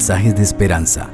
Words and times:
mensajes 0.00 0.34
de 0.34 0.42
esperanza. 0.42 1.10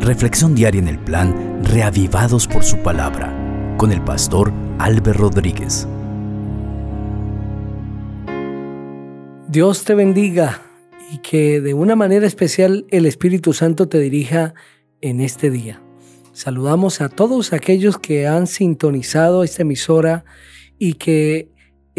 Reflexión 0.00 0.54
diaria 0.54 0.82
en 0.82 0.88
el 0.88 0.98
plan 0.98 1.64
Reavivados 1.64 2.46
por 2.46 2.62
su 2.62 2.76
palabra 2.82 3.34
con 3.78 3.90
el 3.90 4.04
pastor 4.04 4.52
Álvaro 4.78 5.14
Rodríguez. 5.14 5.88
Dios 9.48 9.82
te 9.84 9.94
bendiga 9.94 10.60
y 11.10 11.18
que 11.20 11.62
de 11.62 11.72
una 11.72 11.96
manera 11.96 12.26
especial 12.26 12.84
el 12.90 13.06
Espíritu 13.06 13.54
Santo 13.54 13.88
te 13.88 13.98
dirija 13.98 14.52
en 15.00 15.22
este 15.22 15.50
día. 15.50 15.80
Saludamos 16.34 17.00
a 17.00 17.08
todos 17.08 17.54
aquellos 17.54 17.98
que 17.98 18.26
han 18.26 18.46
sintonizado 18.46 19.42
esta 19.42 19.62
emisora 19.62 20.26
y 20.78 20.92
que 20.94 21.48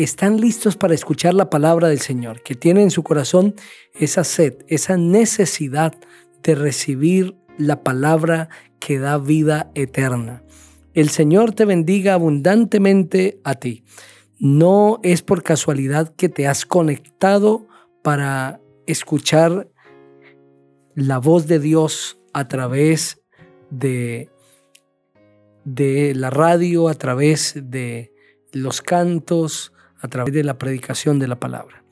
están 0.04 0.40
listos 0.40 0.78
para 0.78 0.94
escuchar 0.94 1.34
la 1.34 1.50
palabra 1.50 1.90
del 1.90 2.00
Señor, 2.00 2.42
que 2.42 2.56
tienen 2.56 2.84
en 2.84 2.92
su 2.92 3.04
corazón 3.04 3.56
esa 3.94 4.24
sed, 4.24 4.56
esa 4.68 4.98
necesidad 4.98 5.94
de 6.44 6.56
recibir 6.56 7.36
la 7.58 7.84
palabra 7.84 8.50
que 8.80 9.00
da 9.00 9.18
vida 9.18 9.72
eterna. 9.76 10.44
El 10.94 11.10
Señor 11.10 11.54
te 11.54 11.66
bendiga 11.66 12.14
abundantemente 12.14 13.40
a 13.44 13.56
ti. 13.56 13.84
No 14.40 15.00
es 15.04 15.22
por 15.22 15.44
casualidad 15.44 16.14
que 16.16 16.30
te 16.30 16.48
has 16.48 16.66
conectado 16.66 17.68
para 18.02 18.62
escuchar 18.88 19.70
la 20.96 21.18
voz 21.18 21.48
de 21.48 21.60
Dios 21.60 22.20
a 22.34 22.48
través 22.48 23.22
de, 23.70 24.30
de 25.66 26.16
la 26.16 26.30
radio, 26.30 26.88
a 26.88 26.94
través 26.94 27.54
de 27.62 28.14
los 28.54 28.82
cantos, 28.82 29.74
a 30.00 30.08
través 30.08 30.34
de 30.34 30.44
la 30.44 30.58
predicación 30.58 31.20
de 31.20 31.28
la 31.28 31.40
palabra. 31.40 31.84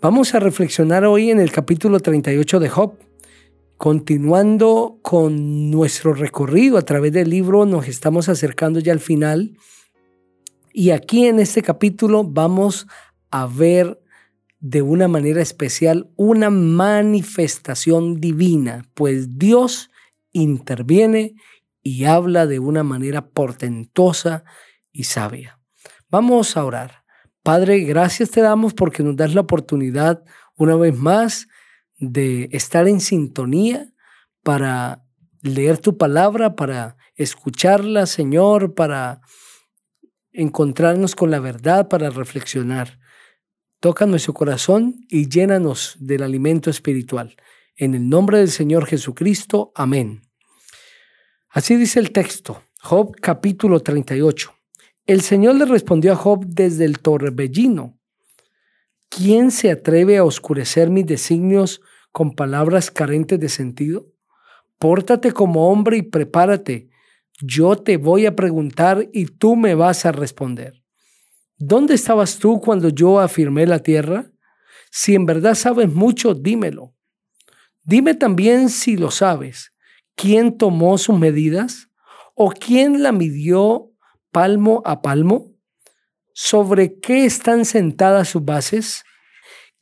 Vamos 0.00 0.34
a 0.34 0.40
reflexionar 0.40 1.04
hoy 1.04 1.30
en 1.30 1.38
el 1.38 1.52
capítulo 1.52 2.00
38 2.00 2.60
de 2.60 2.68
Job. 2.68 2.98
Continuando 3.76 4.98
con 5.02 5.70
nuestro 5.70 6.14
recorrido 6.14 6.78
a 6.78 6.82
través 6.82 7.12
del 7.12 7.30
libro, 7.30 7.66
nos 7.66 7.88
estamos 7.88 8.28
acercando 8.28 8.80
ya 8.80 8.92
al 8.92 9.00
final. 9.00 9.56
Y 10.72 10.90
aquí 10.90 11.26
en 11.26 11.38
este 11.38 11.62
capítulo 11.62 12.24
vamos 12.24 12.86
a 13.30 13.46
ver 13.46 14.00
de 14.60 14.82
una 14.82 15.08
manera 15.08 15.42
especial 15.42 16.10
una 16.16 16.48
manifestación 16.48 18.20
divina, 18.20 18.88
pues 18.94 19.38
Dios 19.38 19.90
interviene 20.32 21.34
y 21.82 22.04
habla 22.04 22.46
de 22.46 22.60
una 22.60 22.84
manera 22.84 23.28
portentosa 23.28 24.44
y 24.92 25.04
sabia. 25.04 25.58
Vamos 26.08 26.56
a 26.56 26.64
orar. 26.64 27.01
Padre, 27.42 27.80
gracias 27.80 28.30
te 28.30 28.40
damos 28.40 28.72
porque 28.72 29.02
nos 29.02 29.16
das 29.16 29.34
la 29.34 29.40
oportunidad 29.40 30.22
una 30.56 30.76
vez 30.76 30.96
más 30.96 31.48
de 31.98 32.48
estar 32.52 32.86
en 32.86 33.00
sintonía 33.00 33.92
para 34.44 35.04
leer 35.42 35.78
tu 35.78 35.98
palabra, 35.98 36.54
para 36.54 36.96
escucharla, 37.16 38.06
Señor, 38.06 38.74
para 38.74 39.22
encontrarnos 40.32 41.16
con 41.16 41.32
la 41.32 41.40
verdad, 41.40 41.88
para 41.88 42.10
reflexionar. 42.10 43.00
Toca 43.80 44.06
nuestro 44.06 44.34
corazón 44.34 44.94
y 45.08 45.28
llénanos 45.28 45.96
del 45.98 46.22
alimento 46.22 46.70
espiritual. 46.70 47.36
En 47.74 47.94
el 47.94 48.08
nombre 48.08 48.38
del 48.38 48.50
Señor 48.50 48.86
Jesucristo, 48.86 49.72
amén. 49.74 50.22
Así 51.48 51.74
dice 51.76 51.98
el 51.98 52.12
texto, 52.12 52.62
Job 52.80 53.16
capítulo 53.20 53.80
38. 53.80 54.61
El 55.06 55.20
Señor 55.22 55.56
le 55.56 55.64
respondió 55.64 56.12
a 56.12 56.16
Job 56.16 56.46
desde 56.46 56.84
el 56.84 57.00
torbellino. 57.00 57.98
¿Quién 59.08 59.50
se 59.50 59.72
atreve 59.72 60.16
a 60.16 60.24
oscurecer 60.24 60.90
mis 60.90 61.06
designios 61.06 61.80
con 62.12 62.36
palabras 62.36 62.90
carentes 62.92 63.40
de 63.40 63.48
sentido? 63.48 64.06
Pórtate 64.78 65.32
como 65.32 65.68
hombre 65.70 65.96
y 65.96 66.02
prepárate. 66.02 66.88
Yo 67.40 67.76
te 67.76 67.96
voy 67.96 68.26
a 68.26 68.36
preguntar 68.36 69.08
y 69.12 69.26
tú 69.26 69.56
me 69.56 69.74
vas 69.74 70.06
a 70.06 70.12
responder. 70.12 70.84
¿Dónde 71.58 71.94
estabas 71.94 72.38
tú 72.38 72.60
cuando 72.60 72.88
yo 72.88 73.18
afirmé 73.18 73.66
la 73.66 73.80
tierra? 73.80 74.30
Si 74.92 75.16
en 75.16 75.26
verdad 75.26 75.56
sabes 75.56 75.92
mucho, 75.92 76.34
dímelo. 76.34 76.94
Dime 77.82 78.14
también 78.14 78.68
si 78.68 78.96
lo 78.96 79.10
sabes. 79.10 79.72
¿Quién 80.14 80.56
tomó 80.56 80.96
sus 80.96 81.18
medidas? 81.18 81.88
¿O 82.34 82.50
quién 82.50 83.02
la 83.02 83.10
midió 83.10 83.91
palmo 84.32 84.82
a 84.84 85.02
palmo? 85.02 85.52
¿Sobre 86.34 86.98
qué 86.98 87.24
están 87.26 87.64
sentadas 87.64 88.30
sus 88.30 88.44
bases? 88.44 89.04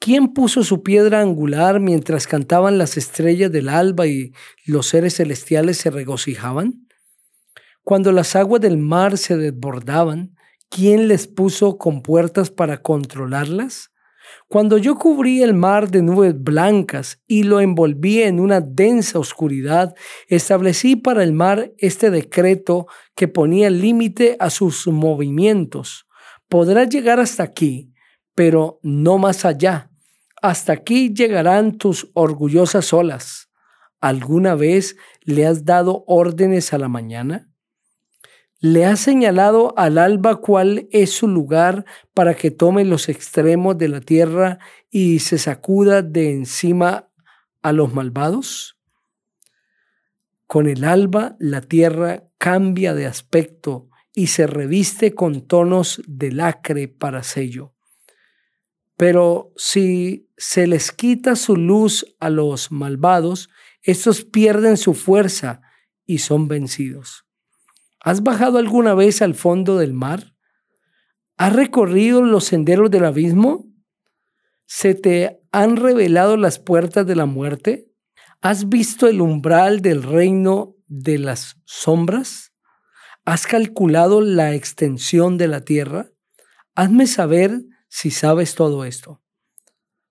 ¿Quién 0.00 0.32
puso 0.34 0.64
su 0.64 0.82
piedra 0.82 1.20
angular 1.20 1.78
mientras 1.78 2.26
cantaban 2.26 2.76
las 2.76 2.96
estrellas 2.96 3.52
del 3.52 3.68
alba 3.68 4.06
y 4.06 4.32
los 4.66 4.86
seres 4.86 5.16
celestiales 5.16 5.78
se 5.78 5.90
regocijaban? 5.90 6.88
Cuando 7.84 8.12
las 8.12 8.34
aguas 8.34 8.60
del 8.60 8.78
mar 8.78 9.16
se 9.16 9.36
desbordaban, 9.36 10.34
¿quién 10.68 11.08
les 11.08 11.26
puso 11.28 11.78
compuertas 11.78 12.50
para 12.50 12.82
controlarlas? 12.82 13.90
Cuando 14.48 14.78
yo 14.78 14.96
cubrí 14.96 15.42
el 15.42 15.54
mar 15.54 15.90
de 15.90 16.02
nubes 16.02 16.34
blancas 16.40 17.20
y 17.26 17.44
lo 17.44 17.60
envolví 17.60 18.22
en 18.22 18.40
una 18.40 18.60
densa 18.60 19.18
oscuridad, 19.18 19.94
establecí 20.28 20.96
para 20.96 21.22
el 21.22 21.32
mar 21.32 21.72
este 21.78 22.10
decreto 22.10 22.86
que 23.14 23.28
ponía 23.28 23.70
límite 23.70 24.36
a 24.40 24.50
sus 24.50 24.86
movimientos. 24.86 26.06
Podrás 26.48 26.88
llegar 26.88 27.20
hasta 27.20 27.42
aquí, 27.42 27.92
pero 28.34 28.80
no 28.82 29.18
más 29.18 29.44
allá. 29.44 29.90
Hasta 30.42 30.72
aquí 30.72 31.12
llegarán 31.12 31.76
tus 31.76 32.10
orgullosas 32.14 32.92
olas. 32.92 33.50
¿Alguna 34.00 34.54
vez 34.54 34.96
le 35.22 35.46
has 35.46 35.64
dado 35.64 36.04
órdenes 36.06 36.72
a 36.72 36.78
la 36.78 36.88
mañana? 36.88 37.49
Le 38.60 38.84
ha 38.84 38.96
señalado 38.96 39.72
al 39.78 39.96
alba 39.96 40.36
cuál 40.36 40.86
es 40.92 41.10
su 41.12 41.26
lugar 41.26 41.86
para 42.12 42.34
que 42.34 42.50
tome 42.50 42.84
los 42.84 43.08
extremos 43.08 43.78
de 43.78 43.88
la 43.88 44.00
tierra 44.00 44.58
y 44.90 45.20
se 45.20 45.38
sacuda 45.38 46.02
de 46.02 46.32
encima 46.32 47.08
a 47.62 47.72
los 47.72 47.94
malvados? 47.94 48.78
Con 50.46 50.68
el 50.68 50.84
alba 50.84 51.36
la 51.38 51.62
tierra 51.62 52.24
cambia 52.36 52.92
de 52.92 53.06
aspecto 53.06 53.88
y 54.14 54.26
se 54.26 54.46
reviste 54.46 55.14
con 55.14 55.46
tonos 55.46 56.02
de 56.06 56.32
lacre 56.32 56.88
para 56.88 57.22
sello. 57.22 57.74
Pero 58.96 59.54
si 59.56 60.28
se 60.36 60.66
les 60.66 60.92
quita 60.92 61.34
su 61.34 61.56
luz 61.56 62.14
a 62.18 62.28
los 62.28 62.70
malvados, 62.70 63.48
estos 63.80 64.24
pierden 64.26 64.76
su 64.76 64.92
fuerza 64.92 65.62
y 66.04 66.18
son 66.18 66.48
vencidos. 66.48 67.29
¿Has 68.02 68.22
bajado 68.22 68.58
alguna 68.58 68.94
vez 68.94 69.20
al 69.20 69.34
fondo 69.34 69.76
del 69.76 69.92
mar? 69.92 70.34
¿Has 71.36 71.52
recorrido 71.54 72.22
los 72.22 72.44
senderos 72.44 72.90
del 72.90 73.04
abismo? 73.04 73.66
¿Se 74.66 74.94
te 74.94 75.42
han 75.52 75.76
revelado 75.76 76.38
las 76.38 76.58
puertas 76.58 77.06
de 77.06 77.16
la 77.16 77.26
muerte? 77.26 77.90
¿Has 78.40 78.70
visto 78.70 79.06
el 79.06 79.20
umbral 79.20 79.82
del 79.82 80.02
reino 80.02 80.76
de 80.86 81.18
las 81.18 81.56
sombras? 81.66 82.54
¿Has 83.26 83.46
calculado 83.46 84.22
la 84.22 84.54
extensión 84.54 85.36
de 85.36 85.48
la 85.48 85.60
tierra? 85.62 86.10
Hazme 86.74 87.06
saber 87.06 87.60
si 87.88 88.10
sabes 88.10 88.54
todo 88.54 88.86
esto. 88.86 89.20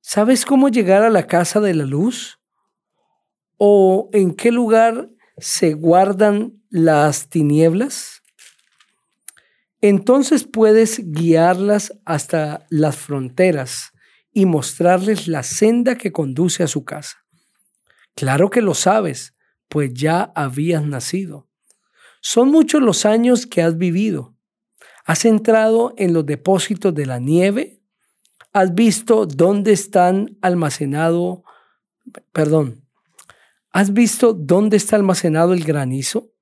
¿Sabes 0.02 0.46
cómo 0.46 0.70
llegar 0.70 1.02
a 1.02 1.10
la 1.10 1.26
casa 1.26 1.60
de 1.60 1.74
la 1.74 1.86
luz? 1.86 2.40
¿O 3.58 4.10
en 4.14 4.36
qué 4.36 4.52
lugar 4.52 5.10
se 5.42 5.74
guardan 5.74 6.62
las 6.70 7.30
tinieblas, 7.30 8.22
entonces 9.82 10.44
puedes 10.44 11.12
guiarlas 11.12 11.94
hasta 12.06 12.66
las 12.70 12.98
fronteras 12.98 13.92
y 14.34 14.46
mostrarles 14.46 15.28
la 15.28 15.44
senda 15.44 15.96
que 15.96 16.12
conduce 16.12 16.64
a 16.64 16.68
su 16.68 16.84
casa. 16.84 17.26
Claro 18.16 18.50
que 18.50 18.62
lo 18.62 18.74
sabes, 18.74 19.36
pues 19.70 19.94
ya 19.94 20.32
habías 20.36 20.86
nacido. 20.86 21.48
Son 22.22 22.50
muchos 22.50 22.82
los 22.82 23.06
años 23.06 23.46
que 23.48 23.62
has 23.62 23.78
vivido. 23.78 24.36
Has 25.06 25.24
entrado 25.24 25.94
en 25.98 26.14
los 26.14 26.26
depósitos 26.26 26.94
de 26.94 27.06
la 27.06 27.20
nieve. 27.20 27.82
Has 28.52 28.76
visto 28.76 29.26
dónde 29.26 29.72
están 29.72 30.38
almacenado, 30.42 31.44
perdón, 32.34 32.84
¿Has 33.72 33.94
visto 33.94 34.34
dónde 34.34 34.78
está 34.78 34.96
almacenado 34.96 35.54
el 35.54 35.64
granizo? 35.64 36.34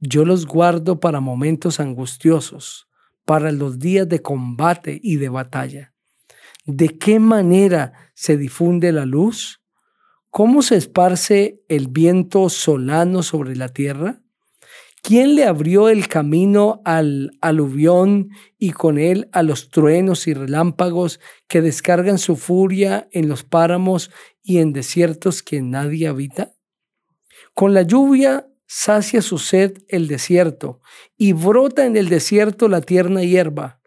Yo 0.00 0.24
los 0.24 0.46
guardo 0.46 0.98
para 0.98 1.20
momentos 1.20 1.78
angustiosos, 1.78 2.88
para 3.24 3.52
los 3.52 3.78
días 3.78 4.08
de 4.08 4.20
combate 4.20 4.98
y 5.00 5.16
de 5.16 5.28
batalla. 5.28 5.94
¿De 6.66 6.98
qué 6.98 7.20
manera 7.20 7.92
se 8.14 8.36
difunde 8.36 8.90
la 8.90 9.06
luz? 9.06 9.62
¿Cómo 10.30 10.62
se 10.62 10.74
esparce 10.74 11.62
el 11.68 11.86
viento 11.86 12.48
solano 12.48 13.22
sobre 13.22 13.54
la 13.54 13.68
tierra? 13.68 14.23
¿Quién 15.06 15.34
le 15.34 15.44
abrió 15.44 15.90
el 15.90 16.08
camino 16.08 16.80
al 16.86 17.36
aluvión 17.42 18.30
y 18.58 18.70
con 18.70 18.96
él 18.96 19.28
a 19.32 19.42
los 19.42 19.68
truenos 19.68 20.26
y 20.26 20.32
relámpagos 20.32 21.20
que 21.46 21.60
descargan 21.60 22.16
su 22.16 22.36
furia 22.36 23.06
en 23.12 23.28
los 23.28 23.44
páramos 23.44 24.10
y 24.42 24.60
en 24.60 24.72
desiertos 24.72 25.42
que 25.42 25.60
nadie 25.60 26.08
habita? 26.08 26.54
Con 27.52 27.74
la 27.74 27.82
lluvia 27.82 28.48
sacia 28.66 29.20
su 29.20 29.36
sed 29.36 29.82
el 29.88 30.08
desierto 30.08 30.80
y 31.18 31.34
brota 31.34 31.84
en 31.84 31.98
el 31.98 32.08
desierto 32.08 32.68
la 32.68 32.80
tierna 32.80 33.22
hierba. 33.22 33.82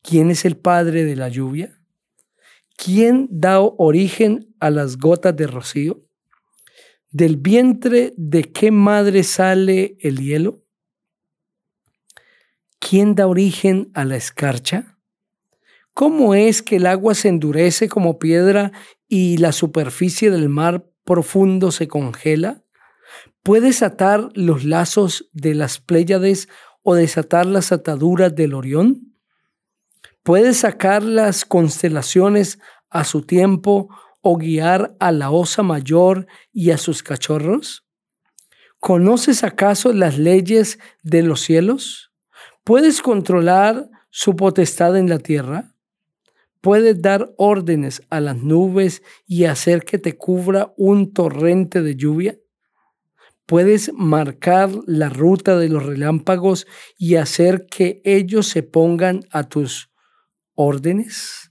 ¿Quién 0.00 0.30
es 0.30 0.44
el 0.44 0.56
padre 0.56 1.04
de 1.04 1.16
la 1.16 1.28
lluvia? 1.28 1.82
¿Quién 2.76 3.26
da 3.32 3.58
origen 3.58 4.54
a 4.60 4.70
las 4.70 4.96
gotas 4.96 5.34
de 5.34 5.48
rocío? 5.48 6.06
¿Del 7.12 7.38
vientre 7.38 8.14
de 8.16 8.44
qué 8.52 8.70
madre 8.70 9.24
sale 9.24 9.96
el 9.98 10.20
hielo? 10.20 10.64
¿Quién 12.78 13.16
da 13.16 13.26
origen 13.26 13.90
a 13.94 14.04
la 14.04 14.14
escarcha? 14.14 14.96
¿Cómo 15.92 16.36
es 16.36 16.62
que 16.62 16.76
el 16.76 16.86
agua 16.86 17.16
se 17.16 17.26
endurece 17.26 17.88
como 17.88 18.20
piedra 18.20 18.70
y 19.08 19.38
la 19.38 19.50
superficie 19.50 20.30
del 20.30 20.48
mar 20.48 20.88
profundo 21.02 21.72
se 21.72 21.88
congela? 21.88 22.62
¿Puedes 23.42 23.82
atar 23.82 24.28
los 24.34 24.64
lazos 24.64 25.28
de 25.32 25.56
las 25.56 25.80
Pléyades 25.80 26.48
o 26.82 26.94
desatar 26.94 27.44
las 27.44 27.72
ataduras 27.72 28.36
del 28.36 28.54
Orión? 28.54 29.16
¿Puedes 30.22 30.58
sacar 30.58 31.02
las 31.02 31.44
constelaciones 31.44 32.60
a 32.88 33.02
su 33.02 33.22
tiempo 33.22 33.88
o 34.22 34.36
guiar 34.36 34.96
a 35.00 35.12
la 35.12 35.30
osa 35.30 35.62
mayor 35.62 36.26
y 36.52 36.70
a 36.70 36.78
sus 36.78 37.02
cachorros? 37.02 37.84
¿Conoces 38.78 39.44
acaso 39.44 39.92
las 39.92 40.18
leyes 40.18 40.78
de 41.02 41.22
los 41.22 41.40
cielos? 41.42 42.12
¿Puedes 42.64 43.02
controlar 43.02 43.88
su 44.10 44.36
potestad 44.36 44.96
en 44.96 45.08
la 45.08 45.18
tierra? 45.18 45.74
¿Puedes 46.60 47.00
dar 47.00 47.32
órdenes 47.36 48.02
a 48.10 48.20
las 48.20 48.36
nubes 48.36 49.02
y 49.26 49.44
hacer 49.44 49.84
que 49.84 49.98
te 49.98 50.16
cubra 50.16 50.72
un 50.76 51.12
torrente 51.12 51.82
de 51.82 51.96
lluvia? 51.96 52.38
¿Puedes 53.46 53.92
marcar 53.94 54.70
la 54.86 55.08
ruta 55.08 55.58
de 55.58 55.68
los 55.68 55.84
relámpagos 55.84 56.66
y 56.96 57.16
hacer 57.16 57.66
que 57.66 58.00
ellos 58.04 58.46
se 58.46 58.62
pongan 58.62 59.24
a 59.30 59.48
tus 59.48 59.90
órdenes? 60.54 61.49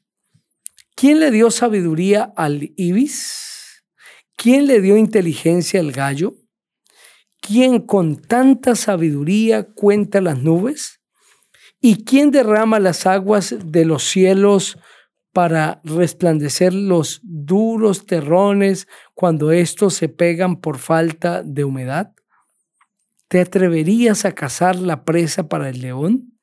¿Quién 0.99 1.21
le 1.21 1.31
dio 1.31 1.49
sabiduría 1.49 2.33
al 2.35 2.73
ibis? 2.75 3.85
¿Quién 4.35 4.67
le 4.67 4.81
dio 4.81 4.97
inteligencia 4.97 5.79
al 5.79 5.93
gallo? 5.93 6.35
¿Quién 7.39 7.79
con 7.79 8.21
tanta 8.21 8.75
sabiduría 8.75 9.63
cuenta 9.63 10.19
las 10.19 10.39
nubes? 10.39 10.99
¿Y 11.79 12.03
quién 12.03 12.31
derrama 12.31 12.81
las 12.81 13.07
aguas 13.07 13.55
de 13.63 13.85
los 13.85 14.03
cielos 14.03 14.77
para 15.31 15.79
resplandecer 15.85 16.73
los 16.73 17.21
duros 17.23 18.05
terrones 18.05 18.89
cuando 19.13 19.53
estos 19.53 19.93
se 19.93 20.09
pegan 20.09 20.59
por 20.59 20.79
falta 20.79 21.43
de 21.43 21.63
humedad? 21.63 22.11
¿Te 23.29 23.39
atreverías 23.39 24.25
a 24.25 24.33
cazar 24.33 24.75
la 24.75 25.05
presa 25.05 25.47
para 25.47 25.69
el 25.69 25.79
león? 25.79 26.38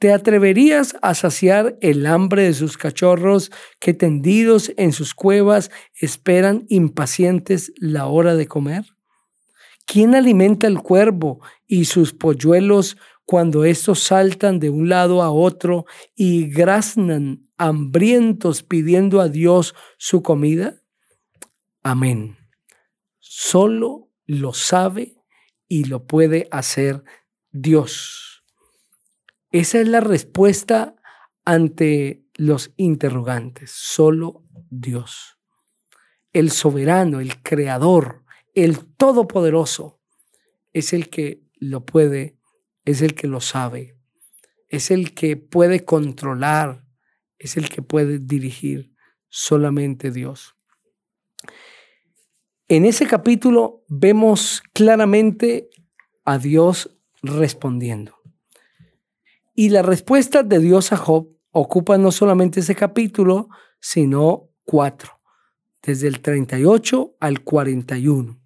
¿Te 0.00 0.12
atreverías 0.12 0.96
a 1.02 1.14
saciar 1.14 1.78
el 1.80 2.06
hambre 2.06 2.42
de 2.42 2.54
sus 2.54 2.76
cachorros 2.76 3.50
que 3.78 3.94
tendidos 3.94 4.72
en 4.76 4.92
sus 4.92 5.14
cuevas 5.14 5.70
esperan 6.00 6.66
impacientes 6.68 7.72
la 7.76 8.06
hora 8.06 8.34
de 8.34 8.46
comer? 8.46 8.84
¿Quién 9.86 10.14
alimenta 10.14 10.66
el 10.66 10.80
cuervo 10.80 11.40
y 11.66 11.84
sus 11.84 12.12
polluelos 12.12 12.96
cuando 13.24 13.64
estos 13.64 14.00
saltan 14.00 14.58
de 14.58 14.70
un 14.70 14.88
lado 14.88 15.22
a 15.22 15.30
otro 15.30 15.86
y 16.14 16.48
graznan 16.48 17.48
hambrientos 17.56 18.62
pidiendo 18.62 19.20
a 19.20 19.28
Dios 19.28 19.74
su 19.96 20.22
comida? 20.22 20.82
Amén. 21.82 22.36
Solo 23.20 24.10
lo 24.26 24.52
sabe 24.54 25.16
y 25.68 25.84
lo 25.84 26.06
puede 26.06 26.48
hacer 26.50 27.04
Dios. 27.52 28.33
Esa 29.54 29.80
es 29.80 29.86
la 29.86 30.00
respuesta 30.00 30.96
ante 31.44 32.24
los 32.34 32.72
interrogantes. 32.76 33.70
Solo 33.70 34.42
Dios. 34.68 35.38
El 36.32 36.50
soberano, 36.50 37.20
el 37.20 37.40
creador, 37.40 38.24
el 38.54 38.84
todopoderoso, 38.96 40.00
es 40.72 40.92
el 40.92 41.08
que 41.08 41.44
lo 41.60 41.86
puede, 41.86 42.36
es 42.84 43.00
el 43.00 43.14
que 43.14 43.28
lo 43.28 43.40
sabe, 43.40 43.96
es 44.70 44.90
el 44.90 45.14
que 45.14 45.36
puede 45.36 45.84
controlar, 45.84 46.84
es 47.38 47.56
el 47.56 47.68
que 47.68 47.80
puede 47.80 48.18
dirigir 48.18 48.92
solamente 49.28 50.10
Dios. 50.10 50.56
En 52.66 52.84
ese 52.84 53.06
capítulo 53.06 53.84
vemos 53.86 54.64
claramente 54.72 55.70
a 56.24 56.38
Dios 56.38 56.90
respondiendo. 57.22 58.13
Y 59.54 59.68
la 59.68 59.82
respuesta 59.82 60.42
de 60.42 60.58
Dios 60.58 60.92
a 60.92 60.96
Job 60.96 61.28
ocupa 61.52 61.96
no 61.96 62.10
solamente 62.10 62.60
ese 62.60 62.74
capítulo, 62.74 63.48
sino 63.80 64.50
cuatro, 64.64 65.20
desde 65.82 66.08
el 66.08 66.20
38 66.20 67.16
al 67.20 67.42
41. 67.42 68.40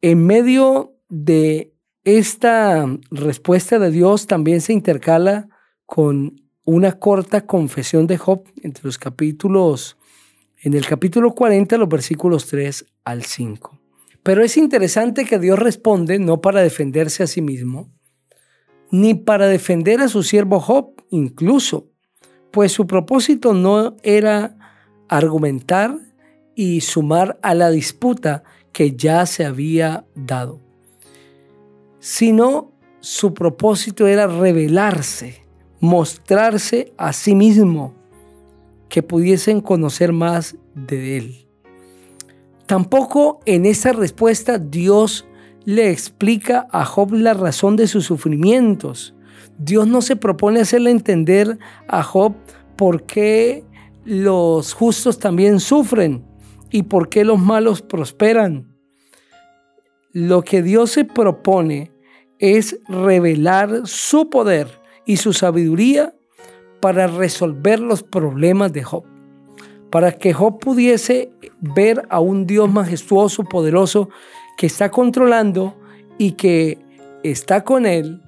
En 0.00 0.26
medio 0.26 0.96
de 1.08 1.72
esta 2.02 2.86
respuesta 3.10 3.78
de 3.78 3.90
Dios 3.92 4.26
también 4.26 4.60
se 4.60 4.72
intercala 4.72 5.48
con 5.86 6.42
una 6.64 6.98
corta 6.98 7.46
confesión 7.46 8.06
de 8.08 8.18
Job 8.18 8.44
entre 8.62 8.84
los 8.84 8.98
capítulos, 8.98 9.96
en 10.62 10.74
el 10.74 10.86
capítulo 10.86 11.34
40, 11.34 11.78
los 11.78 11.88
versículos 11.88 12.48
3 12.48 12.84
al 13.04 13.22
5. 13.22 13.78
Pero 14.24 14.42
es 14.42 14.56
interesante 14.56 15.24
que 15.24 15.38
Dios 15.38 15.58
responde 15.58 16.18
no 16.18 16.40
para 16.40 16.62
defenderse 16.62 17.22
a 17.22 17.26
sí 17.26 17.42
mismo, 17.42 17.93
ni 18.90 19.14
para 19.14 19.46
defender 19.46 20.00
a 20.00 20.08
su 20.08 20.22
siervo 20.22 20.60
Job 20.60 20.94
incluso, 21.10 21.88
pues 22.50 22.72
su 22.72 22.86
propósito 22.86 23.54
no 23.54 23.96
era 24.02 24.56
argumentar 25.08 25.98
y 26.54 26.80
sumar 26.80 27.38
a 27.42 27.54
la 27.54 27.70
disputa 27.70 28.44
que 28.72 28.94
ya 28.96 29.26
se 29.26 29.44
había 29.44 30.06
dado, 30.14 30.60
sino 31.98 32.72
su 33.00 33.34
propósito 33.34 34.06
era 34.06 34.26
revelarse, 34.26 35.44
mostrarse 35.80 36.92
a 36.96 37.12
sí 37.12 37.34
mismo, 37.34 37.94
que 38.88 39.02
pudiesen 39.02 39.60
conocer 39.60 40.12
más 40.12 40.56
de 40.74 41.16
él. 41.16 41.48
Tampoco 42.66 43.40
en 43.44 43.66
esa 43.66 43.92
respuesta 43.92 44.58
Dios 44.58 45.26
le 45.64 45.90
explica 45.90 46.66
a 46.70 46.84
Job 46.84 47.12
la 47.12 47.34
razón 47.34 47.76
de 47.76 47.86
sus 47.86 48.04
sufrimientos. 48.04 49.14
Dios 49.58 49.86
no 49.86 50.02
se 50.02 50.16
propone 50.16 50.60
hacerle 50.60 50.90
entender 50.90 51.58
a 51.88 52.02
Job 52.02 52.34
por 52.76 53.04
qué 53.04 53.64
los 54.04 54.74
justos 54.74 55.18
también 55.18 55.60
sufren 55.60 56.24
y 56.70 56.82
por 56.84 57.08
qué 57.08 57.24
los 57.24 57.38
malos 57.38 57.82
prosperan. 57.82 58.74
Lo 60.12 60.42
que 60.42 60.62
Dios 60.62 60.90
se 60.90 61.04
propone 61.04 61.92
es 62.38 62.78
revelar 62.88 63.82
su 63.86 64.28
poder 64.28 64.68
y 65.06 65.16
su 65.16 65.32
sabiduría 65.32 66.14
para 66.80 67.06
resolver 67.06 67.80
los 67.80 68.02
problemas 68.02 68.72
de 68.72 68.82
Job. 68.82 69.04
Para 69.90 70.12
que 70.12 70.34
Job 70.34 70.58
pudiese 70.58 71.30
ver 71.60 72.02
a 72.10 72.20
un 72.20 72.46
Dios 72.46 72.70
majestuoso, 72.70 73.44
poderoso, 73.44 74.08
que 74.56 74.66
está 74.66 74.90
controlando 74.90 75.76
y 76.18 76.32
que 76.32 76.78
está 77.22 77.64
con 77.64 77.86
él 77.86 78.22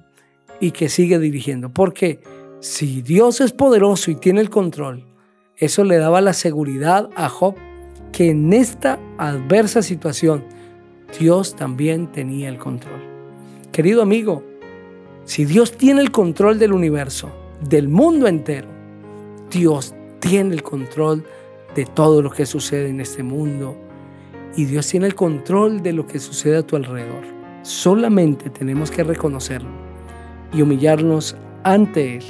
y 0.59 0.71
que 0.71 0.89
sigue 0.89 1.19
dirigiendo. 1.19 1.69
Porque 1.69 2.19
si 2.59 3.01
Dios 3.01 3.41
es 3.41 3.53
poderoso 3.53 4.11
y 4.11 4.15
tiene 4.15 4.41
el 4.41 4.49
control, 4.49 5.05
eso 5.55 5.83
le 5.83 5.97
daba 5.97 6.21
la 6.21 6.33
seguridad 6.33 7.09
a 7.15 7.29
Job 7.29 7.55
que 8.11 8.29
en 8.31 8.53
esta 8.53 8.99
adversa 9.17 9.81
situación 9.81 10.43
Dios 11.19 11.55
también 11.55 12.11
tenía 12.11 12.49
el 12.49 12.57
control. 12.57 13.01
Querido 13.71 14.01
amigo, 14.01 14.43
si 15.25 15.45
Dios 15.45 15.77
tiene 15.77 16.01
el 16.01 16.11
control 16.11 16.57
del 16.59 16.73
universo, 16.73 17.29
del 17.61 17.87
mundo 17.87 18.27
entero, 18.27 18.67
Dios 19.51 19.93
tiene 20.19 20.55
el 20.55 20.63
control 20.63 21.23
de 21.75 21.85
todo 21.85 22.21
lo 22.21 22.31
que 22.31 22.45
sucede 22.45 22.89
en 22.89 22.99
este 22.99 23.23
mundo 23.23 23.77
y 24.55 24.65
Dios 24.65 24.87
tiene 24.87 25.07
el 25.07 25.15
control 25.15 25.81
de 25.83 25.93
lo 25.93 26.07
que 26.07 26.19
sucede 26.19 26.57
a 26.57 26.65
tu 26.65 26.75
alrededor. 26.75 27.23
Solamente 27.61 28.49
tenemos 28.49 28.91
que 28.91 29.03
reconocerlo 29.03 29.69
y 30.53 30.61
humillarnos 30.61 31.35
ante 31.63 32.17
Él. 32.17 32.23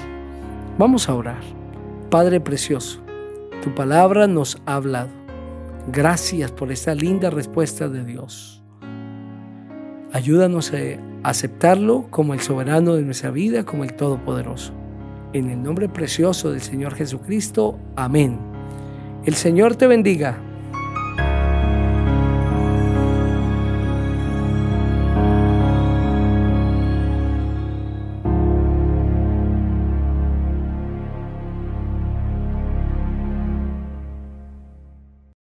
Vamos 0.78 1.10
a 1.10 1.14
orar. 1.14 1.42
Padre 2.10 2.40
precioso, 2.40 3.02
tu 3.62 3.74
palabra 3.76 4.28
nos 4.28 4.62
ha 4.66 4.76
hablado. 4.76 5.10
Gracias 5.92 6.52
por 6.52 6.72
esta 6.72 6.96
linda 6.96 7.30
respuesta 7.30 7.88
de 7.88 8.04
Dios. 8.04 8.64
Ayúdanos 10.14 10.74
aceptarlo 11.24 12.08
como 12.10 12.34
el 12.34 12.40
soberano 12.40 12.96
de 12.96 13.04
nuestra 13.04 13.32
vida, 13.32 13.64
como 13.64 13.84
el 13.84 13.94
Todopoderoso. 13.94 14.74
En 15.34 15.50
el 15.50 15.62
nombre 15.62 15.90
precioso 15.90 16.52
del 16.52 16.62
Señor 16.62 16.96
Jesucristo, 16.96 17.78
amén. 17.96 18.40
El 19.26 19.36
Señor 19.36 19.76
te 19.76 19.88
bendiga 19.88 20.42